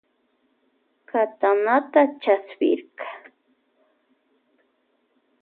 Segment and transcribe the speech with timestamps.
[1.09, 3.05] Katanata chapsirka.